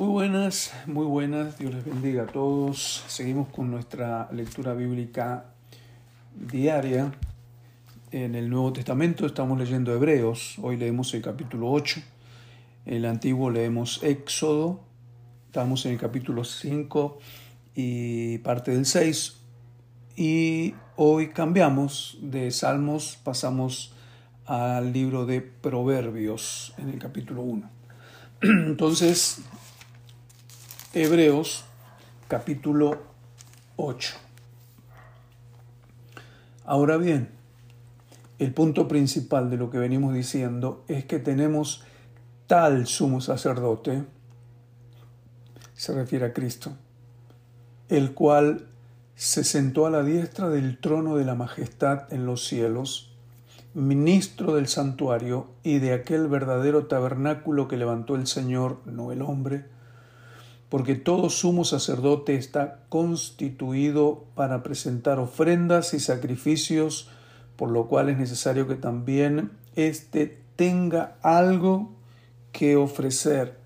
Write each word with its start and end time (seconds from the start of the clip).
Muy 0.00 0.08
buenas, 0.08 0.72
muy 0.86 1.04
buenas, 1.04 1.58
Dios 1.58 1.74
les 1.74 1.84
bendiga 1.84 2.22
a 2.22 2.26
todos. 2.26 3.04
Seguimos 3.06 3.48
con 3.48 3.70
nuestra 3.70 4.30
lectura 4.32 4.72
bíblica 4.72 5.52
diaria. 6.34 7.12
En 8.10 8.34
el 8.34 8.48
Nuevo 8.48 8.72
Testamento 8.72 9.26
estamos 9.26 9.58
leyendo 9.58 9.92
Hebreos, 9.92 10.56
hoy 10.62 10.78
leemos 10.78 11.12
el 11.12 11.20
capítulo 11.20 11.70
8, 11.70 12.00
en 12.86 12.94
el 12.94 13.04
Antiguo 13.04 13.50
leemos 13.50 14.02
Éxodo, 14.02 14.80
estamos 15.44 15.84
en 15.84 15.92
el 15.92 15.98
capítulo 15.98 16.44
5 16.44 17.18
y 17.74 18.38
parte 18.38 18.70
del 18.70 18.86
6, 18.86 19.36
y 20.16 20.76
hoy 20.96 21.28
cambiamos 21.28 22.16
de 22.22 22.50
Salmos, 22.52 23.18
pasamos 23.22 23.92
al 24.46 24.94
libro 24.94 25.26
de 25.26 25.42
Proverbios 25.42 26.72
en 26.78 26.88
el 26.88 26.98
capítulo 26.98 27.42
1. 27.42 27.70
Entonces, 28.40 29.42
Hebreos 30.92 31.64
capítulo 32.26 32.98
8. 33.76 34.16
Ahora 36.64 36.96
bien, 36.96 37.28
el 38.40 38.52
punto 38.52 38.88
principal 38.88 39.50
de 39.50 39.56
lo 39.56 39.70
que 39.70 39.78
venimos 39.78 40.12
diciendo 40.14 40.82
es 40.88 41.04
que 41.04 41.20
tenemos 41.20 41.84
tal 42.48 42.88
sumo 42.88 43.20
sacerdote, 43.20 44.02
se 45.74 45.94
refiere 45.94 46.26
a 46.26 46.32
Cristo, 46.32 46.72
el 47.88 48.12
cual 48.12 48.66
se 49.14 49.44
sentó 49.44 49.86
a 49.86 49.90
la 49.90 50.02
diestra 50.02 50.48
del 50.48 50.80
trono 50.80 51.14
de 51.14 51.24
la 51.24 51.36
majestad 51.36 52.12
en 52.12 52.26
los 52.26 52.48
cielos, 52.48 53.12
ministro 53.74 54.56
del 54.56 54.66
santuario 54.66 55.46
y 55.62 55.78
de 55.78 55.92
aquel 55.92 56.26
verdadero 56.26 56.86
tabernáculo 56.86 57.68
que 57.68 57.76
levantó 57.76 58.16
el 58.16 58.26
Señor, 58.26 58.80
no 58.86 59.12
el 59.12 59.22
hombre, 59.22 59.66
porque 60.70 60.94
todo 60.94 61.28
sumo 61.30 61.64
sacerdote 61.64 62.36
está 62.36 62.84
constituido 62.88 64.24
para 64.36 64.62
presentar 64.62 65.18
ofrendas 65.18 65.92
y 65.94 66.00
sacrificios, 66.00 67.10
por 67.56 67.70
lo 67.70 67.88
cual 67.88 68.08
es 68.08 68.16
necesario 68.16 68.68
que 68.68 68.76
también 68.76 69.50
éste 69.74 70.40
tenga 70.54 71.16
algo 71.22 71.90
que 72.52 72.76
ofrecer. 72.76 73.58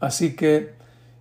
Así 0.00 0.34
que, 0.34 0.72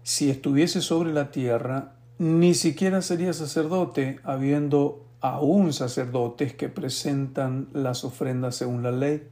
si 0.03 0.30
estuviese 0.30 0.81
sobre 0.81 1.11
la 1.11 1.31
tierra, 1.31 1.91
ni 2.17 2.53
siquiera 2.53 3.02
sería 3.02 3.33
sacerdote, 3.33 4.19
habiendo 4.23 5.05
aún 5.19 5.73
sacerdotes 5.73 6.53
que 6.53 6.69
presentan 6.69 7.67
las 7.73 8.05
ofrendas 8.05 8.55
según 8.55 8.83
la 8.83 8.91
ley, 8.91 9.27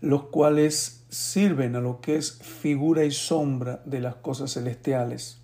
los 0.00 0.24
cuales 0.24 0.99
sirven 1.10 1.76
a 1.76 1.80
lo 1.80 2.00
que 2.00 2.16
es 2.16 2.38
figura 2.38 3.04
y 3.04 3.10
sombra 3.10 3.82
de 3.84 4.00
las 4.00 4.14
cosas 4.16 4.54
celestiales. 4.54 5.40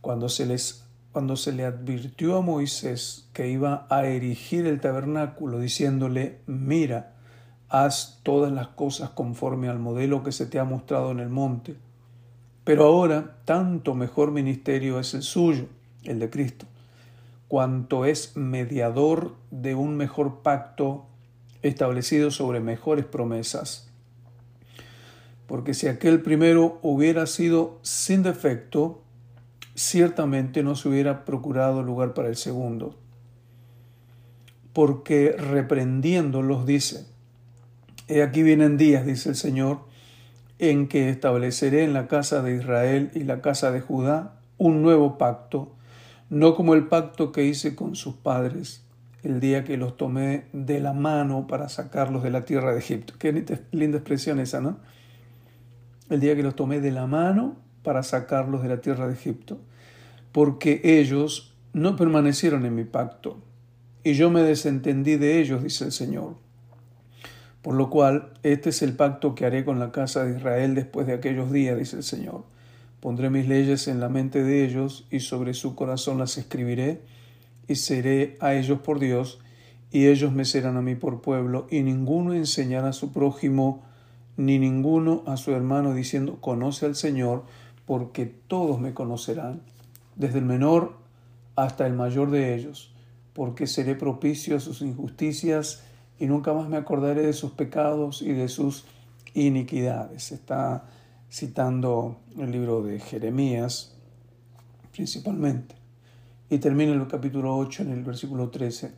Cuando 0.00 0.28
se 0.28 0.46
les 0.46 0.86
cuando 1.12 1.36
se 1.36 1.52
le 1.52 1.64
advirtió 1.64 2.36
a 2.36 2.42
Moisés 2.42 3.30
que 3.32 3.48
iba 3.48 3.86
a 3.88 4.04
erigir 4.04 4.66
el 4.66 4.82
tabernáculo, 4.82 5.58
diciéndole, 5.58 6.40
mira, 6.46 7.14
haz 7.70 8.20
todas 8.22 8.52
las 8.52 8.68
cosas 8.68 9.08
conforme 9.08 9.70
al 9.70 9.78
modelo 9.78 10.22
que 10.22 10.30
se 10.30 10.44
te 10.44 10.58
ha 10.58 10.64
mostrado 10.64 11.12
en 11.12 11.20
el 11.20 11.30
monte. 11.30 11.76
Pero 12.64 12.84
ahora, 12.84 13.38
tanto 13.46 13.94
mejor 13.94 14.30
ministerio 14.30 15.00
es 15.00 15.14
el 15.14 15.22
suyo, 15.22 15.64
el 16.04 16.18
de 16.18 16.28
Cristo, 16.28 16.66
cuanto 17.48 18.04
es 18.04 18.36
mediador 18.36 19.36
de 19.50 19.74
un 19.74 19.96
mejor 19.96 20.42
pacto 20.42 21.06
establecido 21.62 22.30
sobre 22.30 22.60
mejores 22.60 23.06
promesas. 23.06 23.90
Porque 25.46 25.74
si 25.74 25.86
aquel 25.88 26.22
primero 26.22 26.78
hubiera 26.82 27.26
sido 27.26 27.78
sin 27.82 28.22
defecto, 28.22 29.02
ciertamente 29.74 30.62
no 30.62 30.74
se 30.74 30.88
hubiera 30.88 31.24
procurado 31.24 31.82
lugar 31.82 32.14
para 32.14 32.28
el 32.28 32.36
segundo. 32.36 32.98
Porque 34.72 35.36
reprendiéndolos 35.38 36.66
dice, 36.66 37.06
He 38.08 38.22
aquí 38.22 38.42
vienen 38.42 38.76
días, 38.76 39.04
dice 39.04 39.30
el 39.30 39.36
Señor, 39.36 39.80
en 40.58 40.88
que 40.88 41.10
estableceré 41.10 41.84
en 41.84 41.92
la 41.92 42.06
casa 42.08 42.42
de 42.42 42.56
Israel 42.56 43.10
y 43.14 43.24
la 43.24 43.40
casa 43.40 43.70
de 43.72 43.80
Judá 43.80 44.38
un 44.58 44.82
nuevo 44.82 45.18
pacto, 45.18 45.72
no 46.30 46.54
como 46.54 46.74
el 46.74 46.86
pacto 46.86 47.32
que 47.32 47.44
hice 47.44 47.74
con 47.74 47.94
sus 47.96 48.14
padres 48.14 48.82
el 49.22 49.40
día 49.40 49.64
que 49.64 49.76
los 49.76 49.96
tomé 49.96 50.46
de 50.52 50.78
la 50.78 50.92
mano 50.92 51.48
para 51.48 51.68
sacarlos 51.68 52.22
de 52.22 52.30
la 52.30 52.44
tierra 52.44 52.72
de 52.72 52.78
Egipto. 52.78 53.14
Qué 53.18 53.32
linda 53.72 53.98
expresión 53.98 54.38
esa, 54.38 54.60
¿no? 54.60 54.78
El 56.08 56.20
día 56.20 56.36
que 56.36 56.42
los 56.42 56.54
tomé 56.54 56.80
de 56.80 56.92
la 56.92 57.06
mano 57.06 57.56
para 57.82 58.02
sacarlos 58.02 58.62
de 58.62 58.68
la 58.68 58.80
tierra 58.80 59.06
de 59.06 59.14
Egipto, 59.14 59.58
porque 60.32 60.80
ellos 60.84 61.54
no 61.72 61.96
permanecieron 61.96 62.64
en 62.64 62.74
mi 62.74 62.84
pacto, 62.84 63.38
y 64.04 64.14
yo 64.14 64.30
me 64.30 64.42
desentendí 64.42 65.16
de 65.16 65.40
ellos, 65.40 65.62
dice 65.62 65.84
el 65.84 65.92
Señor. 65.92 66.36
Por 67.60 67.74
lo 67.74 67.90
cual, 67.90 68.32
este 68.44 68.68
es 68.68 68.82
el 68.82 68.94
pacto 68.94 69.34
que 69.34 69.44
haré 69.44 69.64
con 69.64 69.80
la 69.80 69.90
casa 69.90 70.24
de 70.24 70.36
Israel 70.36 70.76
después 70.76 71.08
de 71.08 71.14
aquellos 71.14 71.50
días, 71.50 71.76
dice 71.76 71.96
el 71.96 72.04
Señor. 72.04 72.44
Pondré 73.00 73.30
mis 73.30 73.48
leyes 73.48 73.88
en 73.88 73.98
la 73.98 74.08
mente 74.08 74.44
de 74.44 74.64
ellos, 74.64 75.08
y 75.10 75.18
sobre 75.18 75.54
su 75.54 75.74
corazón 75.74 76.18
las 76.18 76.38
escribiré, 76.38 77.00
y 77.66 77.74
seré 77.74 78.36
a 78.40 78.54
ellos 78.54 78.78
por 78.78 79.00
Dios, 79.00 79.40
y 79.90 80.06
ellos 80.06 80.32
me 80.32 80.44
serán 80.44 80.76
a 80.76 80.82
mí 80.82 80.94
por 80.94 81.20
pueblo, 81.20 81.66
y 81.68 81.82
ninguno 81.82 82.32
enseñará 82.32 82.90
a 82.90 82.92
su 82.92 83.12
prójimo, 83.12 83.82
ni 84.36 84.58
ninguno 84.58 85.22
a 85.26 85.36
su 85.36 85.52
hermano, 85.52 85.94
diciendo, 85.94 86.38
conoce 86.40 86.86
al 86.86 86.94
Señor, 86.94 87.44
porque 87.86 88.26
todos 88.26 88.80
me 88.80 88.94
conocerán, 88.94 89.62
desde 90.16 90.38
el 90.38 90.44
menor 90.44 90.94
hasta 91.54 91.86
el 91.86 91.94
mayor 91.94 92.30
de 92.30 92.54
ellos, 92.54 92.92
porque 93.32 93.66
seré 93.66 93.94
propicio 93.94 94.56
a 94.56 94.60
sus 94.60 94.82
injusticias, 94.82 95.82
y 96.18 96.26
nunca 96.26 96.52
más 96.52 96.68
me 96.68 96.76
acordaré 96.76 97.22
de 97.22 97.32
sus 97.32 97.52
pecados 97.52 98.22
y 98.22 98.32
de 98.32 98.48
sus 98.48 98.84
iniquidades. 99.34 100.32
Está 100.32 100.84
citando 101.30 102.16
el 102.38 102.50
libro 102.50 102.82
de 102.82 102.98
Jeremías, 103.00 103.94
principalmente. 104.92 105.74
Y 106.48 106.58
termina 106.58 106.92
el 106.92 107.06
capítulo 107.06 107.56
8 107.56 107.82
en 107.82 107.90
el 107.90 108.04
versículo 108.04 108.48
13. 108.48 108.92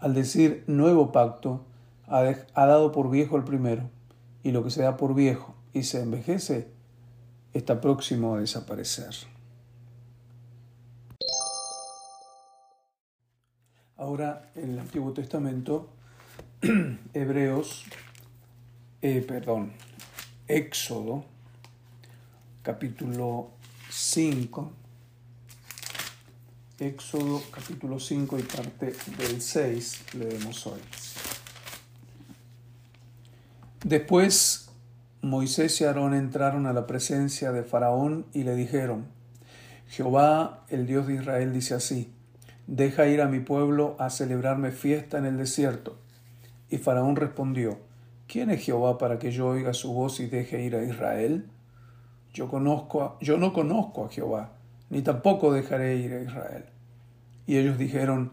Al 0.00 0.14
decir 0.14 0.64
nuevo 0.66 1.12
pacto, 1.12 1.64
ha, 2.08 2.66
dado 2.66 2.92
por 2.92 3.10
viejo 3.10 3.36
el 3.36 3.44
primero, 3.44 3.90
y 4.42 4.52
lo 4.52 4.64
que 4.64 4.70
se 4.70 4.82
da 4.82 4.96
por 4.96 5.14
viejo 5.14 5.54
y 5.72 5.82
se 5.82 6.02
envejece 6.02 6.68
está 7.52 7.80
próximo 7.80 8.34
a 8.34 8.40
desaparecer. 8.40 9.14
Ahora, 13.96 14.50
en 14.54 14.70
el 14.70 14.78
Antiguo 14.78 15.12
Testamento, 15.12 15.88
Hebreos, 17.12 17.84
eh, 19.02 19.24
perdón, 19.26 19.72
Éxodo, 20.46 21.24
capítulo 22.62 23.50
5, 23.90 24.72
Éxodo 26.78 27.42
capítulo 27.50 27.98
5 27.98 28.38
y 28.38 28.42
parte 28.42 28.94
del 29.18 29.42
6 29.42 30.14
leemos 30.14 30.64
hoy. 30.68 30.78
Después 33.84 34.70
Moisés 35.22 35.80
y 35.80 35.84
Aarón 35.84 36.14
entraron 36.14 36.66
a 36.66 36.72
la 36.72 36.86
presencia 36.86 37.52
de 37.52 37.62
Faraón 37.62 38.26
y 38.32 38.44
le 38.44 38.54
dijeron, 38.54 39.06
Jehová, 39.88 40.64
el 40.68 40.86
Dios 40.86 41.06
de 41.06 41.14
Israel, 41.14 41.52
dice 41.52 41.74
así, 41.74 42.12
deja 42.66 43.06
ir 43.06 43.22
a 43.22 43.28
mi 43.28 43.40
pueblo 43.40 43.96
a 43.98 44.10
celebrarme 44.10 44.70
fiesta 44.70 45.18
en 45.18 45.26
el 45.26 45.38
desierto. 45.38 45.96
Y 46.70 46.78
Faraón 46.78 47.16
respondió, 47.16 47.78
¿quién 48.26 48.50
es 48.50 48.64
Jehová 48.64 48.98
para 48.98 49.18
que 49.18 49.30
yo 49.30 49.46
oiga 49.48 49.72
su 49.72 49.92
voz 49.92 50.20
y 50.20 50.26
deje 50.26 50.62
ir 50.62 50.76
a 50.76 50.82
Israel? 50.84 51.46
Yo, 52.34 52.48
conozco 52.48 53.16
yo 53.20 53.38
no 53.38 53.52
conozco 53.52 54.04
a 54.04 54.10
Jehová 54.10 54.52
ni 54.90 55.02
tampoco 55.02 55.52
dejaré 55.52 55.96
ir 55.96 56.12
a 56.12 56.22
Israel. 56.22 56.64
Y 57.46 57.56
ellos 57.56 57.78
dijeron, 57.78 58.32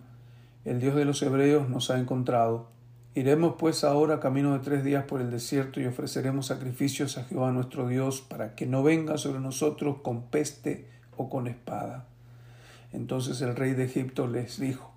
el 0.63 0.79
Dios 0.79 0.95
de 0.95 1.05
los 1.05 1.21
hebreos 1.21 1.69
nos 1.69 1.89
ha 1.89 1.99
encontrado. 1.99 2.69
Iremos 3.15 3.55
pues 3.57 3.85
ahora 3.85 4.19
camino 4.19 4.51
de 4.51 4.59
tres 4.59 4.83
días 4.83 5.05
por 5.05 5.21
el 5.21 5.31
desierto 5.31 5.79
y 5.79 5.85
ofreceremos 5.85 6.47
sacrificios 6.47 7.17
a 7.17 7.23
Jehová 7.23 7.53
nuestro 7.53 7.87
Dios 7.87 8.19
para 8.19 8.55
que 8.55 8.65
no 8.65 8.83
venga 8.83 9.17
sobre 9.17 9.39
nosotros 9.39 9.99
con 10.03 10.23
peste 10.23 10.89
o 11.15 11.29
con 11.29 11.47
espada. 11.47 12.07
Entonces 12.91 13.39
el 13.39 13.55
rey 13.55 13.71
de 13.71 13.85
Egipto 13.85 14.27
les 14.27 14.59
dijo, 14.59 14.91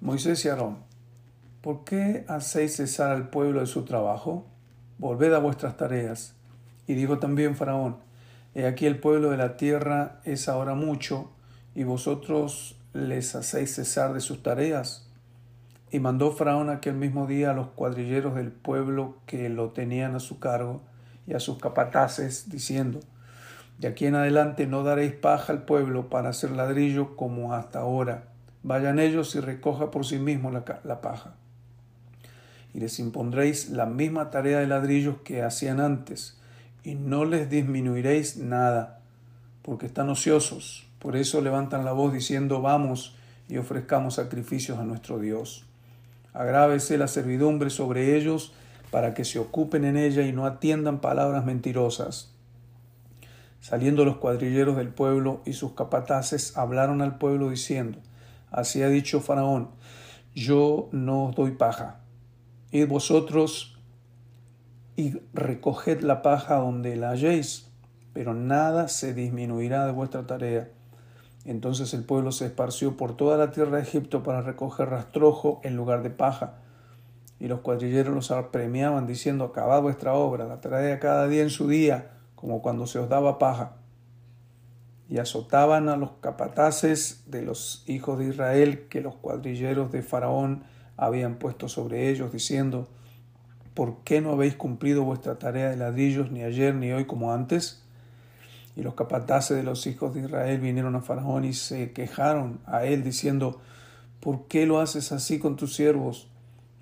Moisés 0.00 0.46
y 0.46 0.48
Aarón, 0.48 0.78
¿por 1.60 1.84
qué 1.84 2.24
hacéis 2.26 2.76
cesar 2.76 3.12
al 3.12 3.28
pueblo 3.28 3.60
de 3.60 3.66
su 3.66 3.84
trabajo? 3.84 4.46
Volved 4.96 5.34
a 5.34 5.38
vuestras 5.38 5.76
tareas. 5.76 6.34
Y 6.86 6.94
dijo 6.94 7.18
también 7.18 7.54
Faraón, 7.54 7.98
He 8.54 8.66
aquí 8.66 8.86
el 8.86 8.98
pueblo 8.98 9.30
de 9.30 9.36
la 9.36 9.58
tierra 9.58 10.20
es 10.24 10.48
ahora 10.48 10.74
mucho, 10.74 11.30
y 11.74 11.84
vosotros 11.84 12.76
les 12.94 13.34
hacéis 13.34 13.74
cesar 13.74 14.14
de 14.14 14.20
sus 14.20 14.42
tareas. 14.42 15.05
Y 15.90 16.00
mandó 16.00 16.32
Faraón 16.32 16.68
aquel 16.68 16.94
mismo 16.94 17.26
día 17.26 17.52
a 17.52 17.54
los 17.54 17.68
cuadrilleros 17.68 18.34
del 18.34 18.50
pueblo 18.50 19.16
que 19.26 19.48
lo 19.48 19.70
tenían 19.70 20.16
a 20.16 20.20
su 20.20 20.40
cargo 20.40 20.82
y 21.26 21.34
a 21.34 21.40
sus 21.40 21.58
capataces, 21.58 22.50
diciendo, 22.50 23.00
De 23.78 23.88
aquí 23.88 24.06
en 24.06 24.16
adelante 24.16 24.66
no 24.66 24.82
daréis 24.82 25.12
paja 25.12 25.52
al 25.52 25.62
pueblo 25.62 26.08
para 26.08 26.30
hacer 26.30 26.50
ladrillo 26.50 27.16
como 27.16 27.54
hasta 27.54 27.80
ahora. 27.80 28.24
Vayan 28.62 28.98
ellos 28.98 29.34
y 29.36 29.40
recoja 29.40 29.90
por 29.90 30.04
sí 30.04 30.18
mismos 30.18 30.52
la, 30.52 30.64
la 30.82 31.00
paja. 31.00 31.34
Y 32.74 32.80
les 32.80 32.98
impondréis 32.98 33.70
la 33.70 33.86
misma 33.86 34.30
tarea 34.30 34.58
de 34.58 34.66
ladrillos 34.66 35.18
que 35.24 35.42
hacían 35.42 35.80
antes, 35.80 36.38
y 36.82 36.94
no 36.94 37.24
les 37.24 37.48
disminuiréis 37.48 38.36
nada, 38.38 39.00
porque 39.62 39.86
están 39.86 40.08
ociosos. 40.08 40.88
Por 40.98 41.16
eso 41.16 41.40
levantan 41.40 41.84
la 41.84 41.92
voz 41.92 42.12
diciendo, 42.12 42.60
vamos 42.60 43.16
y 43.48 43.58
ofrezcamos 43.58 44.14
sacrificios 44.14 44.78
a 44.78 44.84
nuestro 44.84 45.18
Dios. 45.18 45.64
Agrávese 46.36 46.98
la 46.98 47.08
servidumbre 47.08 47.70
sobre 47.70 48.14
ellos 48.14 48.52
para 48.90 49.14
que 49.14 49.24
se 49.24 49.38
ocupen 49.38 49.86
en 49.86 49.96
ella 49.96 50.20
y 50.20 50.32
no 50.32 50.44
atiendan 50.44 51.00
palabras 51.00 51.46
mentirosas. 51.46 52.34
Saliendo 53.60 54.04
los 54.04 54.18
cuadrilleros 54.18 54.76
del 54.76 54.90
pueblo 54.90 55.40
y 55.46 55.54
sus 55.54 55.72
capataces 55.72 56.54
hablaron 56.58 57.00
al 57.00 57.16
pueblo 57.16 57.48
diciendo, 57.48 58.00
Así 58.50 58.82
ha 58.82 58.88
dicho 58.90 59.22
Faraón, 59.22 59.70
yo 60.34 60.90
no 60.92 61.24
os 61.24 61.34
doy 61.34 61.52
paja. 61.52 62.00
Id 62.70 62.86
vosotros 62.86 63.78
y 64.94 65.14
recoged 65.32 66.02
la 66.02 66.20
paja 66.20 66.56
donde 66.56 66.96
la 66.96 67.12
halléis, 67.12 67.70
pero 68.12 68.34
nada 68.34 68.88
se 68.88 69.14
disminuirá 69.14 69.86
de 69.86 69.92
vuestra 69.92 70.26
tarea. 70.26 70.68
Entonces 71.46 71.94
el 71.94 72.02
pueblo 72.02 72.32
se 72.32 72.46
esparció 72.46 72.96
por 72.96 73.16
toda 73.16 73.38
la 73.38 73.52
tierra 73.52 73.76
de 73.76 73.84
Egipto 73.84 74.24
para 74.24 74.42
recoger 74.42 74.88
rastrojo 74.90 75.60
en 75.62 75.76
lugar 75.76 76.02
de 76.02 76.10
paja. 76.10 76.54
Y 77.38 77.46
los 77.46 77.60
cuadrilleros 77.60 78.12
los 78.12 78.30
apremiaban 78.32 79.06
diciendo, 79.06 79.44
acabad 79.44 79.80
vuestra 79.80 80.14
obra, 80.14 80.46
la 80.46 80.60
traed 80.60 80.98
cada 80.98 81.28
día 81.28 81.42
en 81.42 81.50
su 81.50 81.68
día, 81.68 82.18
como 82.34 82.62
cuando 82.62 82.88
se 82.88 82.98
os 82.98 83.08
daba 83.08 83.38
paja. 83.38 83.76
Y 85.08 85.18
azotaban 85.18 85.88
a 85.88 85.96
los 85.96 86.12
capataces 86.20 87.22
de 87.26 87.42
los 87.42 87.84
hijos 87.86 88.18
de 88.18 88.26
Israel 88.26 88.88
que 88.88 89.00
los 89.00 89.14
cuadrilleros 89.14 89.92
de 89.92 90.02
Faraón 90.02 90.64
habían 90.96 91.38
puesto 91.38 91.68
sobre 91.68 92.10
ellos, 92.10 92.32
diciendo, 92.32 92.88
¿por 93.74 94.02
qué 94.02 94.20
no 94.20 94.32
habéis 94.32 94.56
cumplido 94.56 95.04
vuestra 95.04 95.38
tarea 95.38 95.70
de 95.70 95.76
ladrillos 95.76 96.32
ni 96.32 96.42
ayer 96.42 96.74
ni 96.74 96.90
hoy 96.90 97.04
como 97.04 97.32
antes? 97.32 97.85
Y 98.76 98.82
los 98.82 98.94
capataces 98.94 99.56
de 99.56 99.62
los 99.62 99.86
hijos 99.86 100.14
de 100.14 100.20
Israel 100.20 100.60
vinieron 100.60 100.94
a 100.94 101.00
Faraón 101.00 101.44
y 101.44 101.54
se 101.54 101.92
quejaron 101.92 102.60
a 102.66 102.84
él, 102.84 103.02
diciendo, 103.02 103.60
¿por 104.20 104.46
qué 104.48 104.66
lo 104.66 104.80
haces 104.80 105.12
así 105.12 105.38
con 105.38 105.56
tus 105.56 105.74
siervos? 105.74 106.28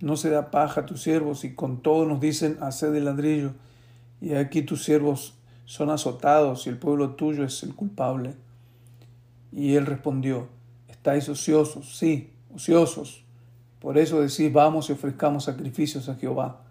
No 0.00 0.16
se 0.16 0.28
da 0.28 0.50
paja 0.50 0.82
a 0.82 0.86
tus 0.86 1.02
siervos 1.02 1.44
y 1.44 1.54
con 1.54 1.80
todo 1.80 2.04
nos 2.04 2.20
dicen, 2.20 2.58
haced 2.60 2.92
de 2.92 3.00
ladrillo. 3.00 3.52
Y 4.20 4.34
aquí 4.34 4.62
tus 4.62 4.82
siervos 4.84 5.34
son 5.66 5.90
azotados 5.90 6.66
y 6.66 6.70
el 6.70 6.78
pueblo 6.78 7.10
tuyo 7.10 7.44
es 7.44 7.62
el 7.62 7.74
culpable. 7.74 8.34
Y 9.52 9.76
él 9.76 9.86
respondió, 9.86 10.48
estáis 10.88 11.28
ociosos, 11.28 11.96
sí, 11.96 12.32
ociosos. 12.52 13.22
Por 13.78 13.98
eso 13.98 14.20
decís, 14.20 14.52
vamos 14.52 14.90
y 14.90 14.94
ofrezcamos 14.94 15.44
sacrificios 15.44 16.08
a 16.08 16.16
Jehová. 16.16 16.63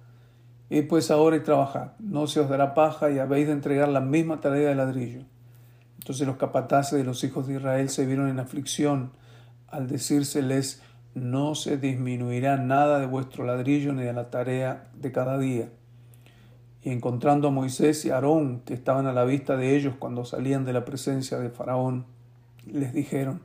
Y 0.74 0.81
pues 0.81 1.12
ahora 1.12 1.36
y 1.36 1.42
trabajad, 1.42 1.92
no 2.00 2.25
se 2.25 2.40
os 2.40 2.50
dará 2.50 2.74
paja 2.74 3.12
y 3.12 3.20
habéis 3.20 3.46
de 3.46 3.54
entregar 3.54 3.90
la 3.90 4.02
misma 4.02 4.40
tarea 4.40 4.70
de 4.70 4.74
ladrillo. 4.74 5.22
Entonces 6.00 6.25
los 6.25 6.38
capataces 6.38 6.98
de 6.98 7.04
los 7.04 7.24
hijos 7.24 7.46
de 7.46 7.58
Israel 7.58 7.90
se 7.90 8.08
vieron 8.08 8.28
en 8.28 8.40
aflicción 8.40 9.12
al 9.68 9.88
decírseles, 9.88 10.81
no 11.14 11.54
se 11.54 11.78
disminuirá 11.78 12.58
nada 12.58 12.98
de 12.98 13.06
vuestro 13.06 13.46
ladrillo 13.46 13.94
ni 13.94 14.02
de 14.02 14.14
la 14.14 14.31
tarea 14.31 14.90
de 14.96 15.12
cada 15.12 15.38
día. 15.38 15.70
Y 16.81 16.90
encontrando 16.90 17.50
a 17.50 17.52
Moisés 17.52 18.04
y 18.06 18.10
Aarón, 18.10 18.62
que 18.62 18.74
estaban 18.74 19.06
a 19.06 19.14
la 19.14 19.25
vista 19.25 19.56
de 19.56 19.75
ellos 19.75 19.94
cuando 20.00 20.25
salían 20.25 20.66
de 20.66 20.74
la 20.74 20.86
presencia 20.86 21.38
de 21.38 21.52
Faraón, 21.52 22.08
les 22.66 22.94
dijeron, 22.94 23.44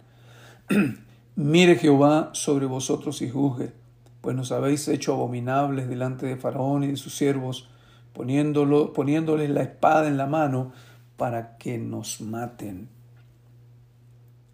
Mire 1.37 1.77
Jehová 1.77 2.31
sobre 2.33 2.65
vosotros 2.65 3.21
y 3.21 3.29
juzgue 3.29 3.75
pues 4.21 4.35
nos 4.35 4.53
habéis 4.53 4.89
hecho 4.89 5.15
abominables 5.15 5.89
delante 5.89 6.27
de 6.27 6.37
Faraón 6.37 6.85
y 6.85 6.89
de 6.89 6.97
sus 6.97 7.17
siervos, 7.17 7.69
poniéndolo, 8.13 8.93
poniéndoles 8.93 9.51
la 9.51 9.63
espada 9.63 10.09
en 10.09 10.17
la 10.17 10.27
mano 10.27 10.73
para 11.17 11.57
que 11.57 11.79
nos 11.79 12.21
maten. 12.21 12.89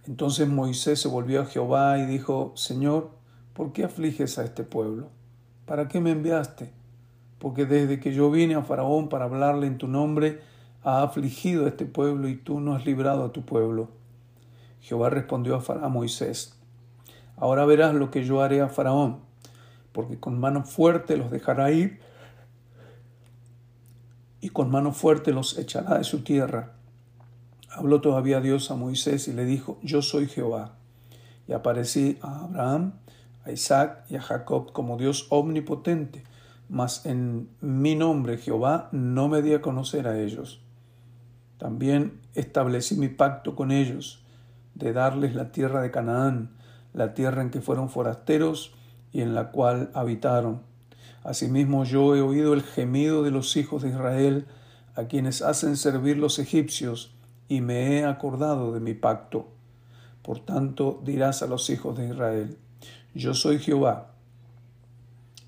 Entonces 0.06 0.48
Moisés 0.48 1.00
se 1.00 1.08
volvió 1.08 1.40
a 1.40 1.46
Jehová 1.46 1.98
y 1.98 2.06
dijo, 2.06 2.52
Señor, 2.56 3.10
¿por 3.54 3.72
qué 3.72 3.84
afliges 3.84 4.38
a 4.38 4.44
este 4.44 4.64
pueblo? 4.64 5.08
¿Para 5.64 5.88
qué 5.88 6.00
me 6.00 6.10
enviaste? 6.10 6.70
Porque 7.38 7.64
desde 7.64 8.00
que 8.00 8.12
yo 8.12 8.30
vine 8.30 8.54
a 8.54 8.62
Faraón 8.62 9.08
para 9.08 9.24
hablarle 9.24 9.66
en 9.66 9.78
tu 9.78 9.88
nombre, 9.88 10.40
ha 10.82 11.02
afligido 11.02 11.64
a 11.64 11.68
este 11.68 11.86
pueblo 11.86 12.28
y 12.28 12.36
tú 12.36 12.60
no 12.60 12.74
has 12.74 12.84
librado 12.84 13.24
a 13.24 13.32
tu 13.32 13.46
pueblo. 13.46 13.88
Jehová 14.82 15.08
respondió 15.08 15.56
a, 15.56 15.84
a 15.84 15.88
Moisés, 15.88 16.58
Ahora 17.36 17.64
verás 17.64 17.94
lo 17.94 18.10
que 18.10 18.24
yo 18.24 18.42
haré 18.42 18.60
a 18.60 18.68
Faraón 18.68 19.33
porque 19.94 20.18
con 20.18 20.38
mano 20.38 20.64
fuerte 20.64 21.16
los 21.16 21.30
dejará 21.30 21.70
ir 21.70 22.00
y 24.40 24.50
con 24.50 24.70
mano 24.70 24.92
fuerte 24.92 25.32
los 25.32 25.56
echará 25.56 25.96
de 25.96 26.04
su 26.04 26.22
tierra. 26.22 26.72
Habló 27.70 28.00
todavía 28.02 28.40
Dios 28.40 28.70
a 28.70 28.74
Moisés 28.74 29.28
y 29.28 29.32
le 29.32 29.44
dijo, 29.46 29.78
yo 29.82 30.02
soy 30.02 30.26
Jehová. 30.26 30.74
Y 31.46 31.52
aparecí 31.52 32.18
a 32.22 32.44
Abraham, 32.44 32.94
a 33.44 33.52
Isaac 33.52 34.04
y 34.10 34.16
a 34.16 34.20
Jacob 34.20 34.72
como 34.72 34.98
Dios 34.98 35.28
omnipotente, 35.30 36.24
mas 36.68 37.06
en 37.06 37.48
mi 37.60 37.94
nombre 37.94 38.36
Jehová 38.36 38.88
no 38.90 39.28
me 39.28 39.42
di 39.42 39.54
a 39.54 39.62
conocer 39.62 40.08
a 40.08 40.20
ellos. 40.20 40.60
También 41.56 42.20
establecí 42.34 42.96
mi 42.96 43.08
pacto 43.08 43.54
con 43.54 43.70
ellos, 43.70 44.24
de 44.74 44.92
darles 44.92 45.34
la 45.36 45.52
tierra 45.52 45.82
de 45.82 45.92
Canaán, 45.92 46.50
la 46.92 47.14
tierra 47.14 47.42
en 47.42 47.50
que 47.50 47.60
fueron 47.60 47.88
forasteros, 47.88 48.74
y 49.14 49.22
en 49.22 49.34
la 49.34 49.52
cual 49.52 49.90
habitaron. 49.94 50.60
Asimismo 51.22 51.84
yo 51.84 52.16
he 52.16 52.20
oído 52.20 52.52
el 52.52 52.62
gemido 52.62 53.22
de 53.22 53.30
los 53.30 53.56
hijos 53.56 53.82
de 53.82 53.90
Israel, 53.90 54.46
a 54.96 55.04
quienes 55.04 55.40
hacen 55.40 55.76
servir 55.76 56.18
los 56.18 56.40
egipcios, 56.40 57.14
y 57.48 57.60
me 57.60 57.96
he 57.96 58.04
acordado 58.04 58.72
de 58.72 58.80
mi 58.80 58.92
pacto. 58.92 59.48
Por 60.22 60.40
tanto 60.40 61.00
dirás 61.04 61.42
a 61.42 61.46
los 61.46 61.70
hijos 61.70 61.96
de 61.96 62.08
Israel, 62.08 62.58
yo 63.14 63.34
soy 63.34 63.60
Jehová, 63.60 64.10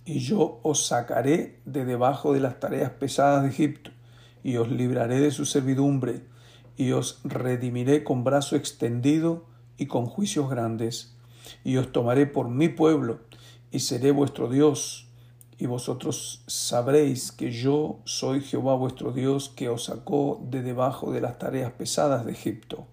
y 0.04 0.20
yo 0.20 0.60
os 0.62 0.86
sacaré 0.86 1.58
de 1.64 1.84
debajo 1.84 2.32
de 2.32 2.40
las 2.40 2.60
tareas 2.60 2.92
pesadas 2.92 3.42
de 3.42 3.48
Egipto, 3.48 3.90
y 4.44 4.58
os 4.58 4.70
libraré 4.70 5.18
de 5.18 5.32
su 5.32 5.44
servidumbre, 5.44 6.22
y 6.76 6.92
os 6.92 7.20
redimiré 7.24 8.04
con 8.04 8.22
brazo 8.22 8.54
extendido 8.54 9.44
y 9.76 9.86
con 9.86 10.06
juicios 10.06 10.48
grandes, 10.48 11.16
y 11.64 11.78
os 11.78 11.90
tomaré 11.90 12.26
por 12.26 12.48
mi 12.48 12.68
pueblo, 12.68 13.26
y 13.70 13.80
seré 13.80 14.10
vuestro 14.10 14.48
Dios, 14.48 15.08
y 15.58 15.66
vosotros 15.66 16.42
sabréis 16.46 17.32
que 17.32 17.50
yo 17.50 18.00
soy 18.04 18.42
Jehová 18.42 18.74
vuestro 18.74 19.12
Dios, 19.12 19.48
que 19.48 19.68
os 19.68 19.84
sacó 19.84 20.40
de 20.50 20.62
debajo 20.62 21.12
de 21.12 21.20
las 21.20 21.38
tareas 21.38 21.72
pesadas 21.72 22.26
de 22.26 22.32
Egipto. 22.32 22.86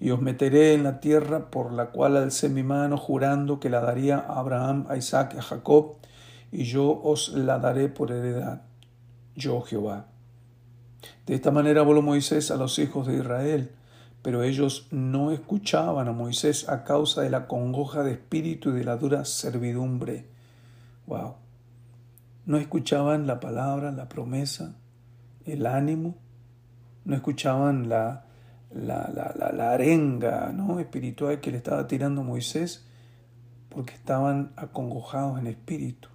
Y 0.00 0.10
os 0.10 0.20
meteré 0.20 0.74
en 0.74 0.82
la 0.82 1.00
tierra 1.00 1.50
por 1.50 1.72
la 1.72 1.90
cual 1.90 2.16
alcé 2.16 2.48
mi 2.48 2.62
mano, 2.62 2.96
jurando 2.96 3.60
que 3.60 3.70
la 3.70 3.80
daría 3.80 4.18
a 4.18 4.38
Abraham, 4.38 4.86
a 4.88 4.96
Isaac 4.96 5.32
y 5.34 5.38
a 5.38 5.42
Jacob, 5.42 5.96
y 6.50 6.64
yo 6.64 7.00
os 7.02 7.30
la 7.30 7.58
daré 7.58 7.88
por 7.88 8.12
heredad, 8.12 8.62
yo 9.34 9.60
Jehová. 9.60 10.06
De 11.26 11.34
esta 11.34 11.50
manera 11.50 11.82
voló 11.82 12.00
Moisés 12.00 12.50
a 12.50 12.56
los 12.56 12.78
hijos 12.78 13.06
de 13.06 13.16
Israel, 13.16 13.70
pero 14.24 14.42
ellos 14.42 14.88
no 14.90 15.32
escuchaban 15.32 16.08
a 16.08 16.12
Moisés 16.12 16.66
a 16.70 16.82
causa 16.82 17.20
de 17.20 17.28
la 17.28 17.46
congoja 17.46 18.02
de 18.02 18.12
espíritu 18.12 18.70
y 18.70 18.72
de 18.72 18.84
la 18.84 18.96
dura 18.96 19.26
servidumbre. 19.26 20.24
Wow. 21.06 21.34
No 22.46 22.56
escuchaban 22.56 23.26
la 23.26 23.38
palabra, 23.38 23.92
la 23.92 24.08
promesa, 24.08 24.76
el 25.44 25.66
ánimo, 25.66 26.14
no 27.04 27.14
escuchaban 27.14 27.90
la, 27.90 28.24
la, 28.74 29.12
la, 29.14 29.52
la, 29.52 29.72
arenga 29.72 30.52
¿no? 30.54 30.80
espiritual 30.80 31.40
que 31.40 31.50
le 31.50 31.58
estaba 31.58 31.86
tirando 31.86 32.22
Moisés, 32.22 32.86
porque 33.68 33.92
estaban 33.92 34.54
acongojados 34.56 35.38
en 35.38 35.48
espíritu, 35.48 36.08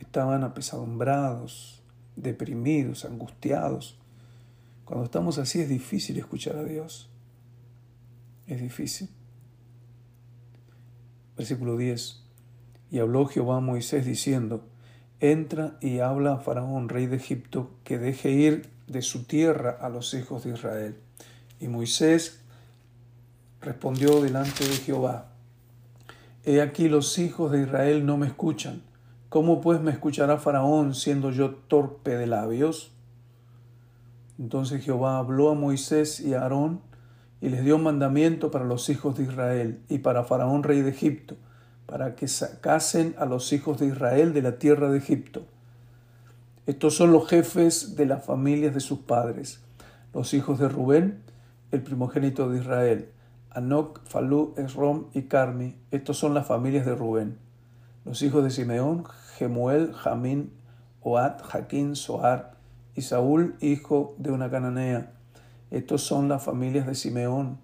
estaban 0.00 0.44
apesadumbrados, 0.44 1.82
deprimidos, 2.14 3.06
angustiados. 3.06 3.98
Cuando 4.84 5.06
estamos 5.06 5.38
así 5.38 5.62
es 5.62 5.70
difícil 5.70 6.18
escuchar 6.18 6.56
a 6.56 6.64
Dios. 6.64 7.08
Es 8.52 8.60
difícil. 8.60 9.08
Versículo 11.38 11.78
10. 11.78 12.22
Y 12.90 12.98
habló 12.98 13.24
Jehová 13.24 13.56
a 13.56 13.60
Moisés 13.60 14.04
diciendo, 14.04 14.66
Entra 15.20 15.78
y 15.80 16.00
habla 16.00 16.34
a 16.34 16.38
Faraón, 16.38 16.90
rey 16.90 17.06
de 17.06 17.16
Egipto, 17.16 17.70
que 17.82 17.96
deje 17.96 18.30
ir 18.30 18.68
de 18.88 19.00
su 19.00 19.24
tierra 19.24 19.78
a 19.80 19.88
los 19.88 20.12
hijos 20.12 20.44
de 20.44 20.50
Israel. 20.52 20.98
Y 21.60 21.68
Moisés 21.68 22.42
respondió 23.62 24.20
delante 24.20 24.68
de 24.68 24.76
Jehová, 24.76 25.32
He 26.44 26.60
aquí 26.60 26.90
los 26.90 27.18
hijos 27.18 27.52
de 27.52 27.62
Israel 27.62 28.04
no 28.04 28.18
me 28.18 28.26
escuchan. 28.26 28.82
¿Cómo 29.30 29.62
pues 29.62 29.80
me 29.80 29.92
escuchará 29.92 30.36
Faraón 30.36 30.94
siendo 30.94 31.30
yo 31.30 31.54
torpe 31.54 32.18
de 32.18 32.26
labios? 32.26 32.92
Entonces 34.38 34.84
Jehová 34.84 35.16
habló 35.16 35.48
a 35.48 35.54
Moisés 35.54 36.20
y 36.20 36.34
a 36.34 36.42
Aarón 36.42 36.91
y 37.42 37.48
les 37.48 37.64
dio 37.64 37.76
mandamiento 37.76 38.52
para 38.52 38.64
los 38.64 38.88
hijos 38.88 39.18
de 39.18 39.24
Israel 39.24 39.82
y 39.88 39.98
para 39.98 40.22
Faraón 40.22 40.62
rey 40.62 40.80
de 40.80 40.90
Egipto, 40.90 41.36
para 41.86 42.14
que 42.14 42.28
sacasen 42.28 43.16
a 43.18 43.26
los 43.26 43.52
hijos 43.52 43.80
de 43.80 43.86
Israel 43.86 44.32
de 44.32 44.42
la 44.42 44.58
tierra 44.60 44.88
de 44.88 44.98
Egipto. 44.98 45.44
Estos 46.66 46.94
son 46.94 47.10
los 47.10 47.28
jefes 47.28 47.96
de 47.96 48.06
las 48.06 48.24
familias 48.24 48.72
de 48.74 48.80
sus 48.80 49.00
padres, 49.00 49.60
los 50.14 50.32
hijos 50.34 50.60
de 50.60 50.68
Rubén, 50.68 51.20
el 51.72 51.82
primogénito 51.82 52.48
de 52.48 52.60
Israel, 52.60 53.08
Anoc, 53.50 54.00
Falú, 54.04 54.54
Esrom 54.56 55.06
y 55.12 55.22
Carmi. 55.22 55.74
Estos 55.90 56.18
son 56.18 56.34
las 56.34 56.46
familias 56.46 56.86
de 56.86 56.94
Rubén. 56.94 57.38
Los 58.04 58.22
hijos 58.22 58.44
de 58.44 58.50
Simeón, 58.50 59.04
Gemuel, 59.36 59.92
Jamín, 59.94 60.52
Oat, 61.00 61.42
Jaquín, 61.42 61.96
Soar 61.96 62.52
y 62.94 63.02
Saúl, 63.02 63.56
hijo 63.60 64.14
de 64.18 64.30
una 64.30 64.48
cananea. 64.48 65.10
Estos 65.72 66.02
son 66.02 66.28
las 66.28 66.44
familias 66.44 66.86
de 66.86 66.94
Simeón. 66.94 67.58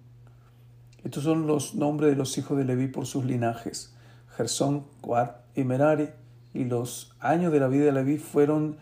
Estos 1.03 1.23
son 1.23 1.45
los 1.45 1.75
nombres 1.75 2.09
de 2.09 2.17
los 2.17 2.35
hijos 2.39 2.57
de 2.57 2.65
Leví 2.65 2.87
por 2.87 3.05
sus 3.05 3.23
linajes. 3.23 3.93
Gersón, 4.35 4.85
Coat 5.01 5.37
y 5.55 5.63
Merari. 5.63 6.09
Y 6.53 6.65
los 6.65 7.15
años 7.19 7.53
de 7.53 7.59
la 7.59 7.67
vida 7.67 7.85
de 7.85 7.91
Leví 7.91 8.17
fueron 8.17 8.77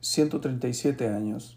137 0.00 1.08
años. 1.08 1.56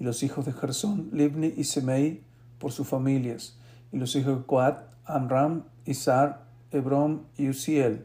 Y 0.00 0.04
los 0.04 0.24
hijos 0.24 0.44
de 0.44 0.52
Gersón, 0.52 1.08
Libni 1.12 1.54
y 1.56 1.62
Semei 1.62 2.24
por 2.58 2.72
sus 2.72 2.88
familias. 2.88 3.56
Y 3.92 3.98
los 3.98 4.16
hijos 4.16 4.40
de 4.40 4.44
Coat, 4.44 4.80
Amram, 5.04 5.62
Isar, 5.84 6.42
Hebrón 6.72 7.26
y 7.38 7.48
Uziel. 7.48 8.04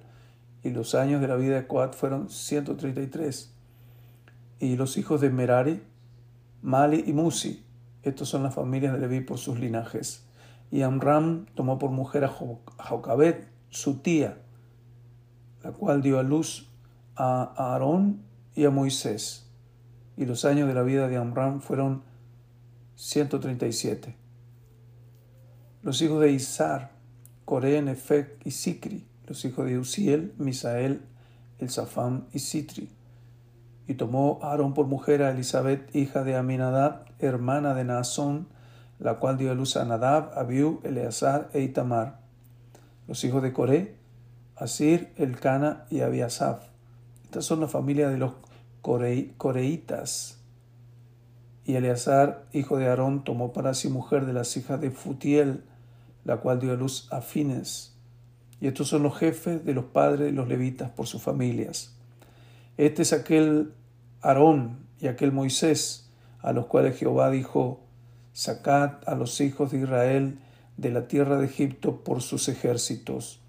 Y 0.63 0.69
los 0.69 0.93
años 0.93 1.19
de 1.19 1.27
la 1.27 1.35
vida 1.35 1.55
de 1.55 1.65
Coat 1.65 1.95
fueron 1.95 2.29
133 2.29 3.51
y 4.61 4.75
los 4.75 4.95
hijos 4.97 5.19
de 5.19 5.31
Merari, 5.31 5.81
Mali 6.61 7.03
y 7.07 7.13
Musi. 7.13 7.65
Estos 8.03 8.29
son 8.29 8.43
las 8.43 8.55
familias 8.55 8.93
de 8.93 8.99
Leví 8.99 9.21
por 9.21 9.37
sus 9.37 9.59
linajes. 9.59 10.23
Y 10.71 10.81
Amram 10.81 11.45
tomó 11.53 11.77
por 11.77 11.91
mujer 11.91 12.23
a 12.23 12.29
Jocabet, 12.29 13.47
su 13.69 13.99
tía, 13.99 14.37
la 15.63 15.71
cual 15.71 16.01
dio 16.01 16.19
a 16.19 16.23
luz 16.23 16.69
a 17.15 17.53
Aarón 17.55 18.21
y 18.55 18.65
a 18.65 18.69
Moisés. 18.69 19.49
Y 20.17 20.25
los 20.25 20.45
años 20.45 20.67
de 20.67 20.73
la 20.73 20.83
vida 20.83 21.07
de 21.07 21.17
Amram 21.17 21.61
fueron 21.61 22.03
137. 22.95 24.15
Los 25.83 26.01
hijos 26.01 26.21
de 26.21 26.31
Isar, 26.31 26.91
Coré, 27.45 27.81
Nefec 27.81 28.45
y 28.45 28.51
Sicri. 28.51 29.05
Los 29.27 29.45
hijos 29.45 29.65
de 29.65 29.77
Uziel, 29.77 30.33
Misael, 30.37 31.01
Elzafam 31.59 32.25
y 32.33 32.39
Sitri 32.39 32.89
y 33.87 33.95
tomó 33.95 34.39
Aarón 34.41 34.73
por 34.73 34.87
mujer 34.87 35.23
a 35.23 35.31
Elizabeth, 35.31 35.95
hija 35.95 36.23
de 36.23 36.35
Aminadab, 36.35 37.05
hermana 37.19 37.73
de 37.73 37.83
Naasón, 37.83 38.47
la 38.99 39.15
cual 39.15 39.37
dio 39.37 39.51
a 39.51 39.55
luz 39.55 39.77
a 39.77 39.85
Nadab, 39.85 40.37
Abiú, 40.37 40.79
Eleazar 40.83 41.49
e 41.53 41.61
Itamar. 41.61 42.19
Los 43.07 43.23
hijos 43.23 43.41
de 43.41 43.51
Coré, 43.51 43.95
Asir, 44.55 45.11
Elcana 45.17 45.85
y 45.89 46.01
Abiasaf. 46.01 46.61
Estas 47.23 47.45
son 47.45 47.61
las 47.61 47.71
familias 47.71 48.11
de 48.11 48.19
los 48.19 48.33
coreitas. 48.81 50.37
Y 51.65 51.75
Eleazar, 51.75 52.45
hijo 52.53 52.77
de 52.77 52.87
Aarón, 52.87 53.23
tomó 53.23 53.53
para 53.53 53.73
sí 53.73 53.89
mujer 53.89 54.25
de 54.25 54.33
las 54.33 54.55
hijas 54.55 54.79
de 54.79 54.91
Futiel, 54.91 55.63
la 56.23 56.37
cual 56.37 56.59
dio 56.59 56.73
a 56.73 56.75
luz 56.75 57.07
a 57.11 57.21
Fines. 57.21 57.95
Y 58.59 58.67
estos 58.67 58.87
son 58.87 59.01
los 59.01 59.17
jefes 59.17 59.65
de 59.65 59.73
los 59.73 59.85
padres 59.85 60.27
de 60.27 60.31
los 60.31 60.47
levitas 60.47 60.91
por 60.91 61.07
sus 61.07 61.21
familias. 61.21 61.95
Este 62.77 63.01
es 63.01 63.13
aquel 63.13 63.73
Aarón 64.21 64.79
y 64.99 65.07
aquel 65.07 65.31
Moisés, 65.31 66.09
a 66.39 66.53
los 66.53 66.67
cuales 66.67 66.97
Jehová 66.97 67.29
dijo, 67.29 67.81
sacad 68.33 68.93
a 69.05 69.15
los 69.15 69.41
hijos 69.41 69.71
de 69.71 69.79
Israel 69.79 70.39
de 70.77 70.91
la 70.91 71.07
tierra 71.07 71.37
de 71.37 71.45
Egipto 71.45 72.03
por 72.03 72.21
sus 72.21 72.47
ejércitos. 72.47 73.39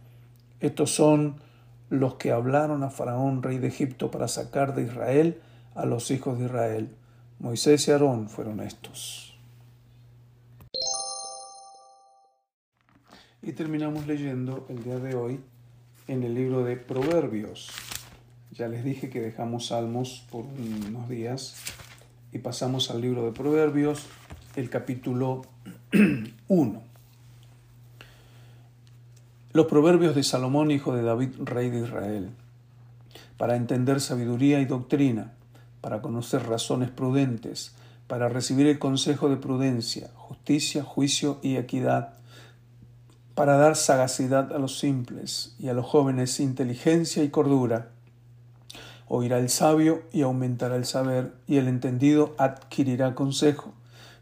Estos 0.61 0.95
son 0.95 1.37
los 1.89 2.15
que 2.15 2.33
hablaron 2.33 2.83
a 2.83 2.91
Faraón, 2.91 3.43
rey 3.43 3.59
de 3.59 3.69
Egipto, 3.69 4.11
para 4.11 4.29
sacar 4.29 4.75
de 4.75 4.83
Israel 4.83 5.41
a 5.75 5.87
los 5.87 6.11
hijos 6.11 6.39
de 6.39 6.47
Israel. 6.47 6.95
Moisés 7.39 7.87
y 7.89 7.91
Aarón 7.91 8.29
fueron 8.29 8.61
estos. 8.61 9.37
Y 13.43 13.53
terminamos 13.53 14.07
leyendo 14.07 14.67
el 14.69 14.85
día 14.85 14.99
de 14.99 15.15
hoy 15.15 15.41
en 16.07 16.23
el 16.23 16.35
libro 16.35 16.65
de 16.65 16.77
Proverbios. 16.77 17.92
Ya 18.53 18.69
les 18.69 18.85
dije 18.85 19.09
que 19.09 19.23
dejamos 19.23 19.69
Salmos 19.69 20.27
por 20.31 20.45
unos 20.45 21.09
días 21.09 21.55
y 22.33 22.39
pasamos 22.41 22.91
al 22.91 23.01
libro 23.01 23.25
de 23.25 23.33
Proverbios, 23.33 24.05
el 24.57 24.69
capítulo 24.69 25.41
1. 26.49 26.83
Los 29.55 29.67
proverbios 29.67 30.15
de 30.15 30.23
Salomón, 30.23 30.71
hijo 30.71 30.95
de 30.95 31.03
David, 31.03 31.31
rey 31.39 31.71
de 31.71 31.81
Israel, 31.81 32.29
para 33.39 33.57
entender 33.57 34.03
sabiduría 34.03 34.61
y 34.61 34.67
doctrina, 34.67 35.33
para 35.81 36.03
conocer 36.03 36.47
razones 36.47 36.91
prudentes, 36.91 37.75
para 38.07 38.29
recibir 38.29 38.67
el 38.67 38.79
consejo 38.79 39.31
de 39.31 39.39
prudencia, 39.39 40.11
justicia, 40.15 40.85
juicio 40.85 41.39
y 41.43 41.57
equidad, 41.57 42.19
para 43.35 43.57
dar 43.57 43.77
sagacidad 43.77 44.53
a 44.53 44.59
los 44.59 44.79
simples 44.79 45.57
y 45.59 45.69
a 45.69 45.73
los 45.73 45.87
jóvenes 45.87 46.39
inteligencia 46.39 47.25
y 47.25 47.31
cordura 47.31 47.93
Oirá 49.09 49.39
el 49.39 49.49
sabio 49.49 50.03
y 50.13 50.23
aumentará 50.23 50.77
el 50.77 50.85
saber, 50.85 51.33
y 51.47 51.57
el 51.57 51.69
entendido 51.69 52.35
adquirirá 52.39 53.15
consejo, 53.15 53.75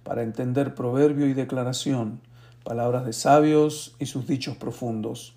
para 0.03 0.23
entender 0.23 0.75
proverbio 0.75 1.27
y 1.27 1.35
declaración, 1.35 2.21
palabras 2.65 3.05
de 3.05 3.13
sabios 3.13 3.95
y 3.99 4.07
sus 4.07 4.27
dichos 4.27 4.57
profundos. 4.57 5.35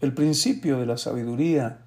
El 0.00 0.14
principio 0.14 0.78
de 0.78 0.86
la 0.86 0.96
sabiduría 0.96 1.78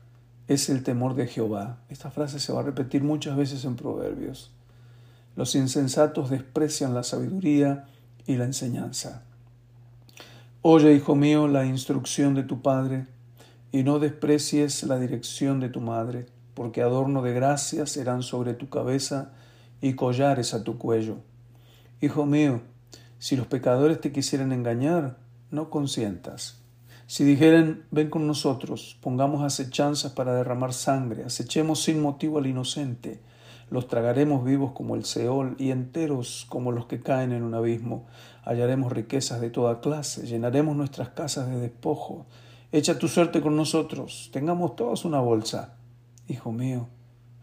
es 0.47 0.69
el 0.69 0.83
temor 0.83 1.15
de 1.15 1.27
Jehová. 1.27 1.77
Esta 1.89 2.11
frase 2.11 2.39
se 2.39 2.51
va 2.51 2.59
a 2.59 2.63
repetir 2.63 3.03
muchas 3.03 3.37
veces 3.37 3.63
en 3.63 3.75
proverbios. 3.75 4.51
Los 5.35 5.55
insensatos 5.55 6.29
desprecian 6.29 6.93
la 6.93 7.03
sabiduría 7.03 7.85
y 8.27 8.35
la 8.35 8.43
enseñanza. 8.43 9.23
Oye, 10.61 10.93
hijo 10.93 11.15
mío, 11.15 11.47
la 11.47 11.65
instrucción 11.65 12.35
de 12.35 12.43
tu 12.43 12.61
padre, 12.61 13.07
y 13.71 13.83
no 13.83 13.99
desprecies 13.99 14.83
la 14.83 14.99
dirección 14.99 15.61
de 15.61 15.69
tu 15.69 15.79
madre 15.79 16.25
porque 16.53 16.81
adorno 16.81 17.21
de 17.21 17.33
gracia 17.33 17.85
serán 17.85 18.23
sobre 18.23 18.53
tu 18.53 18.69
cabeza 18.69 19.31
y 19.81 19.93
collares 19.93 20.53
a 20.53 20.63
tu 20.63 20.77
cuello. 20.77 21.17
Hijo 22.01 22.25
mío, 22.25 22.61
si 23.19 23.35
los 23.35 23.47
pecadores 23.47 24.01
te 24.01 24.11
quisieran 24.11 24.51
engañar, 24.51 25.17
no 25.49 25.69
consientas. 25.69 26.61
Si 27.07 27.23
dijeren, 27.23 27.83
ven 27.91 28.09
con 28.09 28.25
nosotros, 28.25 28.97
pongamos 29.01 29.43
acechanzas 29.43 30.13
para 30.13 30.33
derramar 30.33 30.71
sangre, 30.71 31.25
acechemos 31.25 31.83
sin 31.83 32.01
motivo 32.01 32.37
al 32.37 32.47
inocente, 32.47 33.19
los 33.69 33.87
tragaremos 33.87 34.45
vivos 34.45 34.71
como 34.71 34.95
el 34.95 35.05
Seol 35.05 35.55
y 35.59 35.71
enteros 35.71 36.45
como 36.49 36.71
los 36.71 36.85
que 36.85 37.01
caen 37.01 37.31
en 37.31 37.43
un 37.43 37.53
abismo, 37.53 38.05
hallaremos 38.43 38.91
riquezas 38.91 39.41
de 39.41 39.49
toda 39.49 39.81
clase, 39.81 40.25
llenaremos 40.25 40.75
nuestras 40.75 41.09
casas 41.09 41.49
de 41.49 41.59
despojo. 41.59 42.25
Echa 42.71 42.97
tu 42.97 43.07
suerte 43.07 43.41
con 43.41 43.55
nosotros, 43.55 44.29
tengamos 44.31 44.75
todos 44.75 45.03
una 45.03 45.19
bolsa. 45.19 45.75
Hijo 46.31 46.53
mío, 46.53 46.87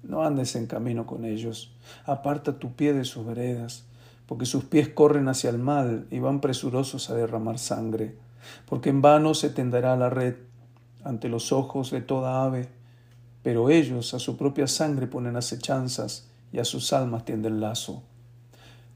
no 0.03 0.23
andes 0.23 0.57
en 0.57 0.67
camino 0.67 1.07
con 1.07 1.27
ellos, 1.27 1.75
aparta 2.07 2.59
tu 2.59 2.73
pie 2.73 2.95
de 2.95 3.05
sus 3.05 3.27
veredas, 3.27 3.85
porque 4.25 4.47
sus 4.47 4.65
pies 4.65 4.89
corren 4.89 5.29
hacia 5.29 5.51
el 5.51 5.59
mal 5.59 6.07
y 6.11 6.21
van 6.21 6.41
presurosos 6.41 7.11
a 7.11 7.15
derramar 7.15 7.59
sangre, 7.59 8.17
porque 8.65 8.89
en 8.89 9.03
vano 9.03 9.35
se 9.35 9.51
tenderá 9.51 9.95
la 9.99 10.09
red 10.09 10.37
ante 11.05 11.29
los 11.29 11.53
ojos 11.53 11.91
de 11.91 12.01
toda 12.01 12.45
ave, 12.45 12.71
pero 13.43 13.69
ellos 13.69 14.15
a 14.15 14.19
su 14.19 14.39
propia 14.39 14.67
sangre 14.67 15.07
ponen 15.07 15.37
acechanzas 15.37 16.31
y 16.51 16.61
a 16.61 16.65
sus 16.65 16.95
almas 16.95 17.27
tienden 17.27 17.61
lazo. 17.61 18.03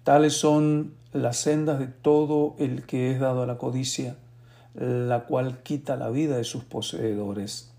Tales 0.04 0.32
son 0.32 0.94
las 1.12 1.36
sendas 1.36 1.78
de 1.80 1.88
todo 1.88 2.56
el 2.58 2.86
que 2.86 3.10
es 3.10 3.20
dado 3.20 3.42
a 3.42 3.46
la 3.46 3.58
codicia, 3.58 4.16
la 4.72 5.24
cual 5.24 5.62
quita 5.62 5.96
la 5.96 6.08
vida 6.08 6.38
de 6.38 6.44
sus 6.44 6.64
poseedores. 6.64 7.71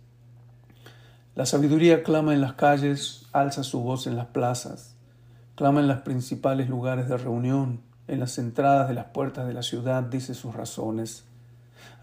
La 1.36 1.48
sabiduría 1.48 2.04
clama 2.04 2.36
en 2.36 2.42
las 2.42 2.54
calles, 2.54 3.26
alza 3.32 3.64
su 3.64 3.82
voz 3.82 4.06
en 4.06 4.16
las 4.16 4.28
plazas, 4.28 4.96
clama 5.56 5.80
en 5.80 5.88
los 5.88 6.02
principales 6.02 6.70
lugares 6.70 7.10
de 7.10 7.18
reunión, 7.18 7.82
en 8.08 8.20
las 8.20 8.38
entradas 8.38 8.88
de 8.88 8.94
las 8.94 9.06
puertas 9.06 9.48
de 9.48 9.54
la 9.56 9.64
ciudad, 9.64 10.04
dice 10.04 10.36
sus 10.36 10.54
razones. 10.54 11.24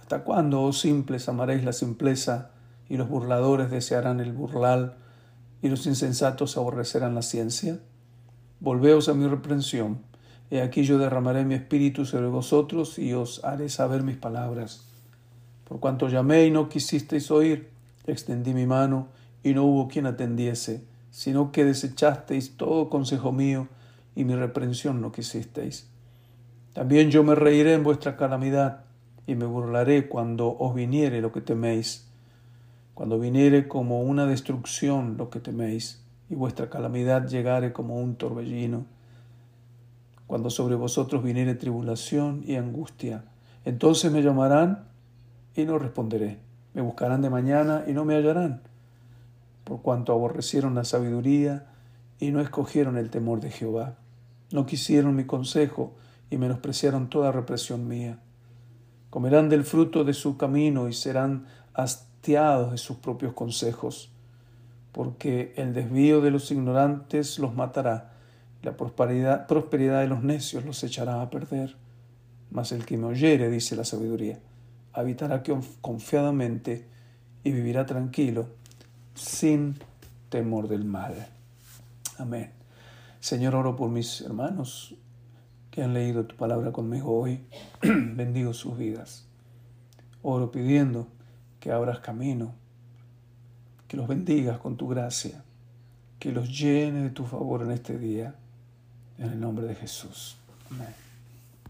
¿Hasta 0.00 0.24
cuándo, 0.24 0.62
oh 0.62 0.72
simples, 0.72 1.28
amaréis 1.28 1.62
la 1.62 1.72
simpleza, 1.72 2.50
y 2.88 2.96
los 2.96 3.08
burladores 3.08 3.70
desearán 3.70 4.18
el 4.18 4.32
burlal, 4.32 4.96
y 5.62 5.68
los 5.68 5.86
insensatos 5.86 6.56
aborrecerán 6.56 7.14
la 7.14 7.22
ciencia? 7.22 7.78
Volveos 8.58 9.08
a 9.08 9.14
mi 9.14 9.28
reprensión, 9.28 10.00
he 10.50 10.60
aquí 10.60 10.82
yo 10.82 10.98
derramaré 10.98 11.44
mi 11.44 11.54
espíritu 11.54 12.04
sobre 12.04 12.26
vosotros, 12.26 12.98
y 12.98 13.12
os 13.12 13.44
haré 13.44 13.68
saber 13.68 14.02
mis 14.02 14.16
palabras. 14.16 14.88
Por 15.68 15.78
cuanto 15.78 16.08
llamé 16.08 16.46
y 16.46 16.50
no 16.50 16.68
quisisteis 16.68 17.30
oír, 17.30 17.70
extendí 18.08 18.54
mi 18.54 18.66
mano, 18.66 19.19
y 19.42 19.54
no 19.54 19.64
hubo 19.64 19.88
quien 19.88 20.06
atendiese, 20.06 20.84
sino 21.10 21.52
que 21.52 21.64
desechasteis 21.64 22.56
todo 22.56 22.88
consejo 22.88 23.32
mío 23.32 23.68
y 24.14 24.24
mi 24.24 24.34
reprensión 24.34 25.00
no 25.00 25.12
quisisteis. 25.12 25.88
También 26.72 27.10
yo 27.10 27.24
me 27.24 27.34
reiré 27.34 27.74
en 27.74 27.82
vuestra 27.82 28.16
calamidad 28.16 28.84
y 29.26 29.34
me 29.34 29.44
burlaré 29.44 30.08
cuando 30.08 30.56
os 30.58 30.74
viniere 30.74 31.20
lo 31.20 31.32
que 31.32 31.40
teméis, 31.40 32.08
cuando 32.94 33.18
viniere 33.18 33.66
como 33.66 34.02
una 34.02 34.26
destrucción 34.26 35.16
lo 35.16 35.30
que 35.30 35.40
teméis, 35.40 36.04
y 36.28 36.34
vuestra 36.34 36.70
calamidad 36.70 37.26
llegare 37.26 37.72
como 37.72 37.96
un 38.00 38.14
torbellino, 38.14 38.86
cuando 40.26 40.48
sobre 40.48 40.76
vosotros 40.76 41.24
viniere 41.24 41.54
tribulación 41.56 42.44
y 42.46 42.54
angustia. 42.54 43.24
Entonces 43.64 44.12
me 44.12 44.22
llamarán 44.22 44.84
y 45.56 45.64
no 45.64 45.78
responderé. 45.78 46.38
Me 46.72 46.82
buscarán 46.82 47.20
de 47.20 47.30
mañana 47.30 47.84
y 47.88 47.92
no 47.92 48.04
me 48.04 48.14
hallarán, 48.14 48.62
por 49.64 49.82
cuanto 49.82 50.12
aborrecieron 50.12 50.74
la 50.74 50.84
sabiduría 50.84 51.66
y 52.18 52.30
no 52.30 52.40
escogieron 52.40 52.96
el 52.96 53.10
temor 53.10 53.40
de 53.40 53.50
Jehová. 53.50 53.96
No 54.52 54.66
quisieron 54.66 55.14
mi 55.14 55.24
consejo 55.24 55.94
y 56.30 56.38
menospreciaron 56.38 57.08
toda 57.08 57.32
represión 57.32 57.88
mía. 57.88 58.18
Comerán 59.10 59.48
del 59.48 59.64
fruto 59.64 60.04
de 60.04 60.14
su 60.14 60.36
camino 60.36 60.88
y 60.88 60.92
serán 60.92 61.46
hastiados 61.74 62.70
de 62.72 62.78
sus 62.78 62.96
propios 62.98 63.32
consejos, 63.32 64.10
porque 64.92 65.52
el 65.56 65.74
desvío 65.74 66.20
de 66.20 66.30
los 66.30 66.50
ignorantes 66.50 67.38
los 67.38 67.54
matará, 67.54 68.12
la 68.62 68.76
prosperidad, 68.76 69.46
prosperidad 69.46 70.00
de 70.00 70.08
los 70.08 70.22
necios 70.22 70.64
los 70.64 70.82
echará 70.84 71.22
a 71.22 71.30
perder. 71.30 71.76
Mas 72.50 72.72
el 72.72 72.84
que 72.84 72.98
me 72.98 73.06
oyere, 73.06 73.48
dice 73.48 73.76
la 73.76 73.84
sabiduría, 73.84 74.38
habitará 74.92 75.42
confiadamente 75.80 76.86
y 77.42 77.52
vivirá 77.52 77.86
tranquilo, 77.86 78.48
sin 79.14 79.76
temor 80.28 80.68
del 80.68 80.84
mal. 80.84 81.28
Amén. 82.18 82.52
Señor, 83.20 83.54
oro 83.54 83.76
por 83.76 83.90
mis 83.90 84.20
hermanos 84.22 84.94
que 85.70 85.82
han 85.82 85.94
leído 85.94 86.24
tu 86.24 86.36
palabra 86.36 86.72
conmigo 86.72 87.18
hoy. 87.18 87.44
Bendigo 87.82 88.52
sus 88.54 88.76
vidas. 88.76 89.26
Oro 90.22 90.50
pidiendo 90.50 91.06
que 91.60 91.72
abras 91.72 92.00
camino, 92.00 92.54
que 93.88 93.96
los 93.96 94.08
bendigas 94.08 94.58
con 94.58 94.76
tu 94.76 94.88
gracia, 94.88 95.42
que 96.18 96.32
los 96.32 96.48
llene 96.48 97.02
de 97.02 97.10
tu 97.10 97.24
favor 97.24 97.62
en 97.62 97.70
este 97.70 97.98
día. 97.98 98.34
En 99.18 99.32
el 99.32 99.40
nombre 99.40 99.66
de 99.66 99.74
Jesús. 99.74 100.38
Amén. 100.70 101.09